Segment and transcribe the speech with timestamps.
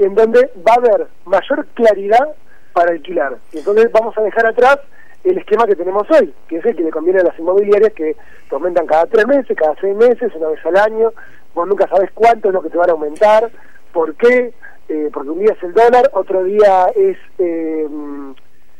[0.00, 2.34] en donde va a haber mayor claridad
[2.72, 3.36] para alquilar.
[3.52, 4.78] Y entonces vamos a dejar atrás
[5.24, 8.16] el esquema que tenemos hoy, que es el que le conviene a las inmobiliarias que
[8.48, 11.12] te aumentan cada tres meses, cada seis meses, una vez al año,
[11.54, 13.50] vos nunca sabes cuánto es lo que te van a aumentar,
[13.92, 14.54] por qué,
[14.88, 17.86] eh, porque un día es el dólar, otro día es eh,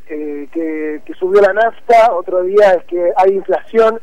[0.08, 4.00] eh, que, que subió la nafta, otro día es que hay inflación,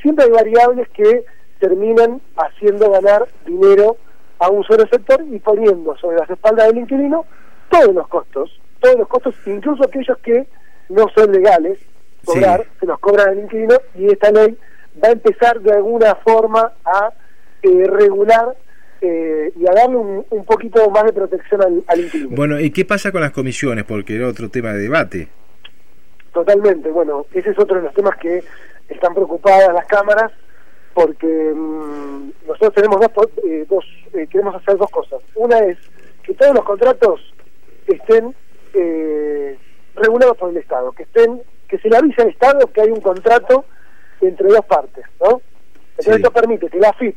[0.00, 1.24] siempre hay variables que
[1.58, 3.96] terminan haciendo ganar dinero
[4.40, 7.24] a un solo sector y poniendo sobre las espaldas del inquilino
[7.68, 10.46] todos los costos, todos los costos, incluso aquellos que
[10.88, 11.78] no son legales,
[12.24, 14.56] cobrar, se los cobran al inquilino y esta ley
[15.02, 17.12] va a empezar de alguna forma a
[17.62, 18.56] eh, regular
[19.02, 22.34] eh, y a darle un, un, poquito más de protección al, al, inquilino.
[22.34, 23.84] Bueno, ¿y qué pasa con las comisiones?
[23.84, 25.28] Porque era otro tema de debate.
[26.32, 28.42] Totalmente, bueno, ese es otro de los temas que
[28.88, 30.32] están preocupadas las cámaras
[30.94, 35.20] porque mmm, nosotros tenemos dos, eh, dos eh, queremos hacer dos cosas.
[35.34, 35.78] Una es
[36.22, 37.20] que todos los contratos
[37.86, 38.34] estén
[38.74, 39.58] eh,
[39.94, 43.00] regulados por el Estado, que estén que se le avise al Estado que hay un
[43.00, 43.64] contrato
[44.20, 45.40] entre dos partes, ¿no?
[45.90, 46.22] Entonces sí.
[46.22, 47.16] esto permite que la FIP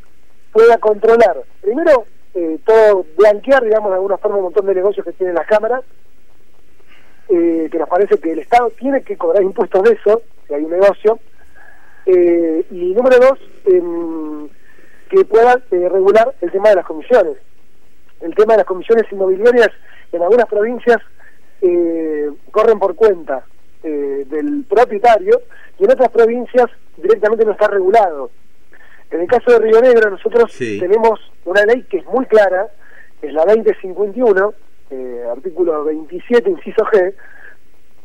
[0.51, 5.13] pueda controlar, primero, eh, todo, blanquear, digamos, de alguna forma un montón de negocios que
[5.13, 5.83] tienen las cámaras,
[7.29, 10.63] eh, que nos parece que el Estado tiene que cobrar impuestos de eso, si hay
[10.63, 11.19] un negocio,
[12.05, 14.49] eh, y número dos, eh,
[15.09, 17.37] que pueda eh, regular el tema de las comisiones.
[18.21, 19.69] El tema de las comisiones inmobiliarias
[20.11, 20.97] en algunas provincias
[21.61, 23.45] eh, corren por cuenta
[23.83, 25.41] eh, del propietario
[25.79, 28.31] y en otras provincias directamente no está regulado.
[29.11, 30.79] En el caso de Río Negro nosotros sí.
[30.79, 32.67] tenemos una ley que es muy clara,
[33.21, 34.53] es la 2051,
[34.89, 37.13] eh, artículo 27, inciso G,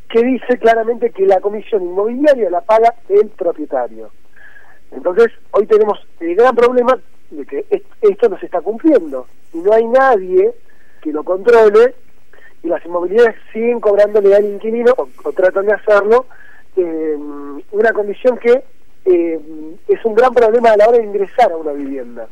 [0.09, 4.11] que dice claramente que la comisión inmobiliaria la paga el propietario.
[4.91, 6.99] Entonces, hoy tenemos el gran problema
[7.31, 7.67] de que
[8.01, 10.53] esto no se está cumpliendo y no hay nadie
[11.03, 11.95] que lo controle
[12.63, 16.27] y las inmobiliarias siguen cobrándole al inquilino o, o tratan de hacerlo
[16.77, 17.17] eh,
[17.73, 18.65] una comisión que
[19.05, 19.41] eh,
[19.89, 22.29] es un gran problema a la hora de ingresar a una vivienda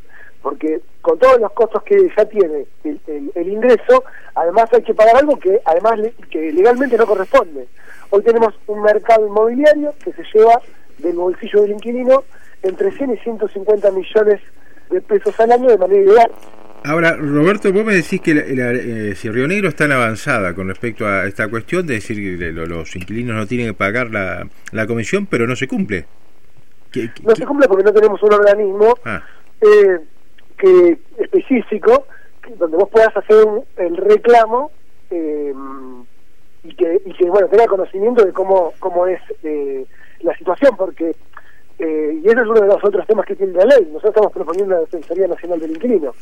[0.47, 4.95] porque con todos los costos que ya tiene el, el, el ingreso, además hay que
[4.95, 7.67] pagar algo que además le, que legalmente no corresponde.
[8.11, 10.61] Hoy tenemos un mercado inmobiliario que se lleva
[10.99, 12.23] del bolsillo del inquilino
[12.63, 14.41] entre 100 y 150 millones
[14.89, 16.31] de pesos al año de manera ilegal.
[16.85, 20.55] Ahora, Roberto, vos me decís que la, la, eh, si Río Negro está en avanzada
[20.55, 24.47] con respecto a esta cuestión de decir que los inquilinos no tienen que pagar la,
[24.71, 26.07] la comisión, pero no se cumple.
[26.93, 29.25] ¿Qué, qué, no se cumple porque no tenemos un organismo ah.
[29.61, 29.99] eh,
[30.57, 32.07] que específico
[32.43, 34.71] que, donde vos puedas hacer un, el reclamo
[35.11, 35.55] eh,
[36.63, 39.87] y que y que bueno tenga conocimiento de cómo cómo es eh,
[40.21, 41.15] la situación porque
[41.79, 44.33] eh, y ese es uno de los otros temas que tiene la ley nosotros estamos
[44.33, 46.15] proponiendo la Defensoría Nacional del Inquilino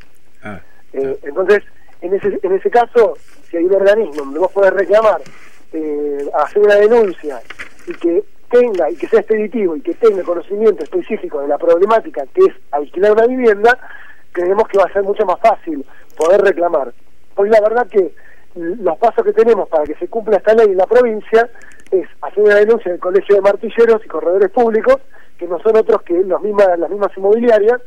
[0.43, 0.61] ah,
[0.93, 1.27] eh, ah.
[1.27, 1.62] entonces
[2.00, 3.15] en ese en ese caso
[3.49, 5.21] si hay un organismo donde vos podés reclamar
[5.73, 7.41] eh, hacer una denuncia
[7.87, 12.25] y que tenga y que sea expeditivo y que tenga conocimiento específico de la problemática
[12.34, 13.78] que es alquilar una vivienda
[14.34, 15.87] creemos que va a ser mucho más fácil
[16.17, 16.93] poder reclamar.
[17.37, 18.15] Hoy la verdad que
[18.56, 21.49] los pasos que tenemos para que se cumpla esta ley en la provincia
[21.91, 24.97] es hacer una denuncia en el Colegio de Martilleros y Corredores Públicos,
[25.39, 27.81] que no son otros que los mismas, las mismas inmobiliarias,